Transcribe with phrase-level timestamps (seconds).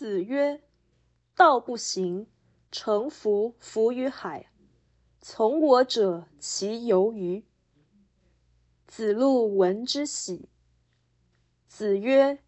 [0.00, 0.62] 子曰
[1.36, 2.26] ：“道不行，
[2.72, 4.50] 乘浮浮于海。
[5.20, 7.44] 从我者，其由于？”
[8.88, 10.48] 子路闻之喜。
[11.68, 12.38] 子曰：“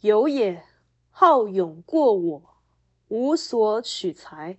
[0.00, 0.64] 有也，
[1.10, 2.56] 好勇过我，
[3.08, 4.58] 无所取材。”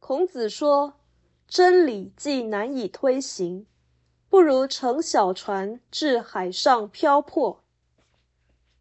[0.00, 0.94] 孔子说
[1.46, 3.64] ：“真理既难以推行，
[4.28, 7.62] 不如乘小船至海上漂泊。”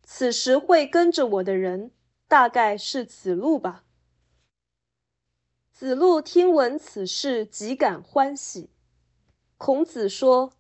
[0.02, 1.92] 此时会跟着我的人。
[2.30, 3.84] 大概是子路吧。
[5.74, 8.70] 子路听闻此事，极感欢喜。
[9.58, 10.54] 孔子说：“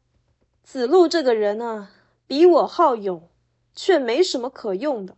[0.63, 1.91] 子路这个人啊，
[2.25, 3.29] 比我好勇，
[3.75, 5.15] 却没什么可用的。”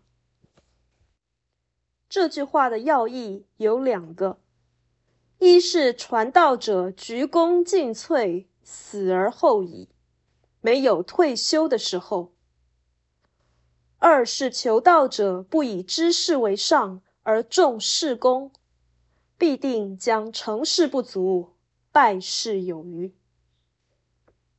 [2.10, 4.42] 这句话的要义有两个：
[5.40, 9.88] 一是传道者鞠躬尽瘁，死而后已，
[10.60, 12.34] 没有退休的时候。
[14.02, 18.52] 二是求道者不以知识为上，而重事功，
[19.38, 21.52] 必定将成事不足，
[21.92, 23.14] 败事有余。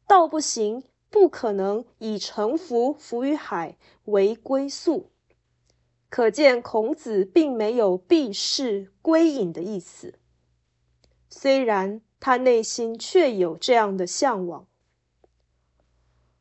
[0.07, 5.11] 道不行，不可能以沉浮浮于海为归宿。
[6.09, 10.21] 可见孔子并没有避世归隐的意思，
[11.29, 14.69] 虽然他内心却有这样的向往。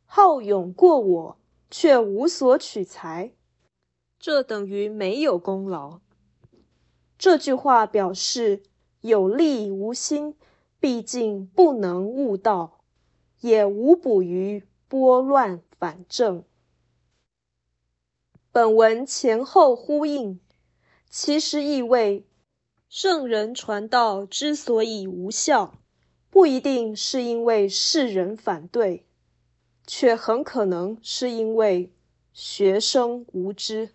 [0.06, 1.41] 好勇过我。
[1.72, 3.32] 却无所取材，
[4.20, 6.02] 这等于没有功劳。
[7.18, 8.62] 这句话表示
[9.00, 10.36] 有力无心，
[10.80, 12.84] 毕竟不能悟道，
[13.40, 16.44] 也无补于拨乱反正。
[18.52, 20.42] 本文前后呼应，
[21.10, 22.28] 其实意味
[22.90, 25.76] 圣人传道之所以无效，
[26.30, 29.06] 不一定是因为世人反对。
[29.86, 31.92] 却很可能是因为
[32.34, 33.92] 学生无知。